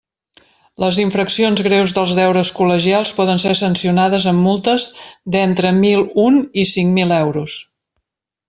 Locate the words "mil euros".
7.01-7.61